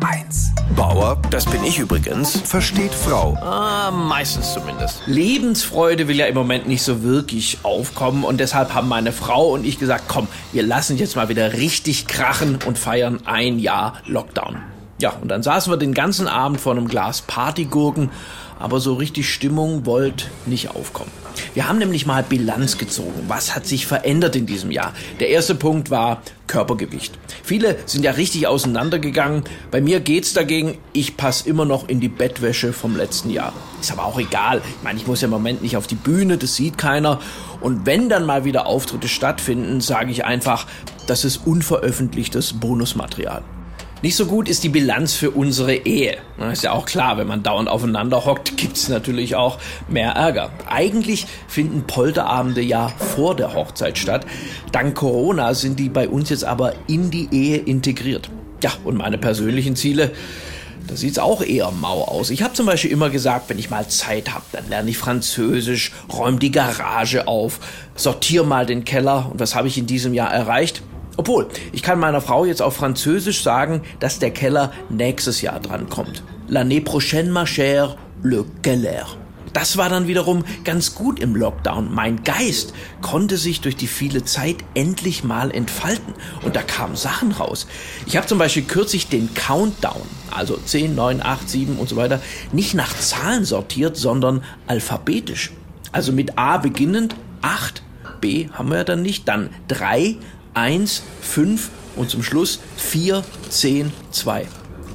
HR1. 0.00 0.50
Bauer, 0.74 1.20
das 1.30 1.46
bin 1.46 1.62
ich 1.64 1.78
übrigens, 1.78 2.40
versteht 2.40 2.92
Frau. 2.92 3.34
Ah, 3.40 3.90
meistens 3.90 4.52
zumindest. 4.52 5.02
Lebensfreude 5.06 6.08
will 6.08 6.16
ja 6.16 6.26
im 6.26 6.34
Moment 6.34 6.66
nicht 6.66 6.82
so 6.82 7.02
wirklich 7.02 7.58
aufkommen 7.62 8.24
und 8.24 8.38
deshalb 8.38 8.74
haben 8.74 8.88
meine 8.88 9.12
Frau 9.12 9.48
und 9.48 9.64
ich 9.64 9.78
gesagt, 9.78 10.04
komm, 10.08 10.28
wir 10.52 10.62
lassen 10.62 10.96
jetzt 10.96 11.16
mal 11.16 11.28
wieder 11.28 11.54
richtig 11.54 12.06
krachen 12.06 12.58
und 12.66 12.78
feiern 12.78 13.20
ein 13.24 13.58
Jahr 13.58 13.94
Lockdown. 14.06 14.56
Ja, 15.00 15.10
und 15.20 15.28
dann 15.28 15.42
saßen 15.42 15.72
wir 15.72 15.76
den 15.76 15.94
ganzen 15.94 16.26
Abend 16.28 16.60
vor 16.60 16.72
einem 16.72 16.88
Glas 16.88 17.22
Partygurken, 17.22 18.10
aber 18.58 18.80
so 18.80 18.94
richtig 18.94 19.32
Stimmung 19.32 19.86
wollte 19.86 20.26
nicht 20.46 20.70
aufkommen. 20.70 21.10
Wir 21.54 21.68
haben 21.68 21.78
nämlich 21.78 22.06
mal 22.06 22.22
Bilanz 22.22 22.78
gezogen. 22.78 23.24
Was 23.28 23.54
hat 23.54 23.66
sich 23.66 23.86
verändert 23.86 24.36
in 24.36 24.46
diesem 24.46 24.70
Jahr? 24.70 24.92
Der 25.20 25.28
erste 25.28 25.54
Punkt 25.54 25.90
war 25.90 26.22
Körpergewicht. 26.46 27.18
Viele 27.42 27.76
sind 27.86 28.04
ja 28.04 28.12
richtig 28.12 28.46
auseinandergegangen. 28.46 29.44
Bei 29.70 29.80
mir 29.80 30.00
geht's 30.00 30.32
dagegen. 30.32 30.78
Ich 30.92 31.16
passe 31.16 31.48
immer 31.48 31.64
noch 31.64 31.88
in 31.88 32.00
die 32.00 32.08
Bettwäsche 32.08 32.72
vom 32.72 32.96
letzten 32.96 33.30
Jahr. 33.30 33.52
Ist 33.80 33.92
aber 33.92 34.04
auch 34.04 34.18
egal. 34.18 34.62
Ich 34.64 34.82
meine, 34.82 34.98
ich 34.98 35.06
muss 35.06 35.20
ja 35.20 35.26
im 35.26 35.32
Moment 35.32 35.62
nicht 35.62 35.76
auf 35.76 35.86
die 35.86 35.94
Bühne, 35.94 36.38
das 36.38 36.56
sieht 36.56 36.78
keiner. 36.78 37.20
Und 37.60 37.86
wenn 37.86 38.08
dann 38.08 38.24
mal 38.24 38.44
wieder 38.44 38.66
Auftritte 38.66 39.08
stattfinden, 39.08 39.80
sage 39.80 40.10
ich 40.10 40.24
einfach, 40.24 40.66
das 41.06 41.24
ist 41.24 41.46
unveröffentlichtes 41.46 42.54
Bonusmaterial. 42.54 43.42
Nicht 44.02 44.16
so 44.16 44.26
gut 44.26 44.46
ist 44.46 44.62
die 44.62 44.68
Bilanz 44.68 45.14
für 45.14 45.30
unsere 45.30 45.74
Ehe. 45.74 46.18
ist 46.52 46.62
ja 46.62 46.72
auch 46.72 46.84
klar, 46.84 47.16
wenn 47.16 47.26
man 47.26 47.42
dauernd 47.42 47.70
aufeinander 47.70 48.26
hockt, 48.26 48.56
gibt's 48.58 48.88
natürlich 48.88 49.36
auch 49.36 49.58
mehr 49.88 50.10
Ärger. 50.10 50.50
Eigentlich 50.68 51.26
finden 51.48 51.84
Polterabende 51.86 52.60
ja 52.60 52.88
vor 52.88 53.34
der 53.34 53.54
Hochzeit 53.54 53.96
statt. 53.96 54.26
Dank 54.70 54.94
Corona 54.94 55.54
sind 55.54 55.78
die 55.78 55.88
bei 55.88 56.08
uns 56.08 56.28
jetzt 56.28 56.44
aber 56.44 56.74
in 56.86 57.10
die 57.10 57.28
Ehe 57.32 57.56
integriert. 57.56 58.28
Ja, 58.62 58.70
und 58.84 58.98
meine 58.98 59.16
persönlichen 59.16 59.76
Ziele, 59.76 60.12
da 60.86 60.94
sieht's 60.94 61.18
auch 61.18 61.42
eher 61.42 61.70
mau 61.70 62.02
aus. 62.02 62.28
Ich 62.28 62.42
habe 62.42 62.52
zum 62.52 62.66
Beispiel 62.66 62.90
immer 62.90 63.08
gesagt, 63.08 63.48
wenn 63.48 63.58
ich 63.58 63.70
mal 63.70 63.88
Zeit 63.88 64.34
habe, 64.34 64.44
dann 64.52 64.68
lerne 64.68 64.90
ich 64.90 64.98
Französisch, 64.98 65.92
räume 66.12 66.38
die 66.38 66.52
Garage 66.52 67.26
auf, 67.26 67.60
sortiere 67.94 68.44
mal 68.44 68.66
den 68.66 68.84
Keller. 68.84 69.30
Und 69.30 69.40
was 69.40 69.54
habe 69.54 69.68
ich 69.68 69.78
in 69.78 69.86
diesem 69.86 70.12
Jahr 70.12 70.30
erreicht? 70.30 70.82
Obwohl, 71.16 71.48
ich 71.72 71.82
kann 71.82 71.98
meiner 71.98 72.20
Frau 72.20 72.44
jetzt 72.44 72.62
auf 72.62 72.76
Französisch 72.76 73.42
sagen, 73.42 73.82
dass 74.00 74.18
der 74.18 74.30
Keller 74.30 74.72
nächstes 74.90 75.40
Jahr 75.40 75.60
dran 75.60 75.88
kommt. 75.88 76.22
L'année 76.48 76.82
prochaine, 76.82 77.30
ma 77.30 77.44
chère, 77.44 77.96
le 78.22 78.44
Keller. 78.62 79.06
Das 79.56 79.78
war 79.78 79.88
dann 79.88 80.06
wiederum 80.06 80.44
ganz 80.64 80.94
gut 80.94 81.18
im 81.18 81.34
Lockdown. 81.34 81.90
Mein 81.90 82.22
Geist 82.24 82.74
konnte 83.00 83.38
sich 83.38 83.62
durch 83.62 83.74
die 83.74 83.86
viele 83.86 84.22
Zeit 84.22 84.56
endlich 84.74 85.24
mal 85.24 85.50
entfalten. 85.50 86.12
Und 86.42 86.56
da 86.56 86.62
kamen 86.62 86.94
Sachen 86.94 87.32
raus. 87.32 87.66
Ich 88.04 88.18
habe 88.18 88.26
zum 88.26 88.36
Beispiel 88.36 88.64
kürzlich 88.64 89.08
den 89.08 89.32
Countdown, 89.32 90.02
also 90.30 90.58
10, 90.58 90.94
9, 90.94 91.22
8, 91.22 91.48
7 91.48 91.76
und 91.78 91.88
so 91.88 91.96
weiter, 91.96 92.20
nicht 92.52 92.74
nach 92.74 92.94
Zahlen 92.98 93.46
sortiert, 93.46 93.96
sondern 93.96 94.44
alphabetisch. 94.66 95.52
Also 95.90 96.12
mit 96.12 96.36
A 96.36 96.58
beginnend, 96.58 97.16
8, 97.40 97.82
B 98.20 98.50
haben 98.52 98.68
wir 98.68 98.76
ja 98.76 98.84
dann 98.84 99.00
nicht, 99.00 99.26
dann 99.26 99.48
3, 99.68 100.16
1, 100.56 101.02
5 101.20 101.70
und 101.96 102.10
zum 102.10 102.22
Schluss 102.22 102.60
4, 102.76 103.22
10, 103.50 103.92
2. 104.10 104.46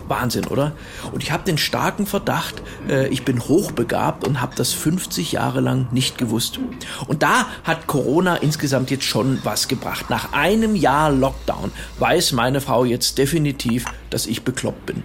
Wahnsinn, 0.07 0.45
oder? 0.47 0.73
Und 1.13 1.23
ich 1.23 1.31
habe 1.31 1.45
den 1.45 1.57
starken 1.57 2.05
Verdacht, 2.05 2.61
äh, 2.89 3.07
ich 3.07 3.23
bin 3.23 3.39
hochbegabt 3.39 4.27
und 4.27 4.41
habe 4.41 4.55
das 4.55 4.73
50 4.73 5.31
Jahre 5.31 5.61
lang 5.61 5.87
nicht 5.91 6.17
gewusst. 6.17 6.59
Und 7.07 7.23
da 7.23 7.45
hat 7.63 7.87
Corona 7.87 8.35
insgesamt 8.35 8.91
jetzt 8.91 9.05
schon 9.05 9.39
was 9.43 9.69
gebracht. 9.69 10.09
Nach 10.09 10.33
einem 10.33 10.75
Jahr 10.75 11.11
Lockdown 11.11 11.71
weiß 11.99 12.33
meine 12.33 12.59
Frau 12.59 12.83
jetzt 12.83 13.17
definitiv, 13.17 13.85
dass 14.09 14.25
ich 14.25 14.43
bekloppt 14.43 14.85
bin. 14.85 15.03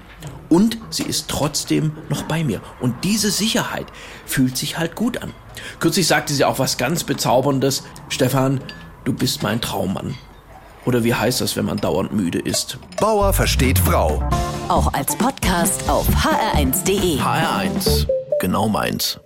Und 0.48 0.78
sie 0.90 1.04
ist 1.04 1.28
trotzdem 1.28 1.92
noch 2.08 2.22
bei 2.22 2.42
mir. 2.42 2.60
Und 2.80 3.04
diese 3.04 3.30
Sicherheit 3.30 3.86
fühlt 4.24 4.56
sich 4.56 4.77
halt 4.77 4.96
gut 4.96 5.22
an. 5.22 5.32
Kürzlich 5.78 6.06
sagte 6.06 6.34
sie 6.34 6.44
auch 6.44 6.58
was 6.58 6.78
ganz 6.78 7.04
Bezauberndes. 7.04 7.84
Stefan, 8.08 8.61
du 9.05 9.12
bist 9.12 9.42
mein 9.42 9.61
Traummann. 9.61 10.16
Oder 10.86 11.02
wie 11.05 11.14
heißt 11.14 11.41
das, 11.41 11.57
wenn 11.57 11.64
man 11.64 11.79
dauernd 11.79 12.13
müde 12.13 12.39
ist? 12.39 12.79
Bauer 13.01 13.33
versteht 13.33 13.79
Frau. 13.79 14.23
Auch 14.69 14.92
als 14.95 15.17
Podcast 15.17 15.89
auf 15.91 16.07
hr1.de. 16.08 17.19
HR1, 17.19 18.07
genau 18.41 18.69
meins. 18.69 19.20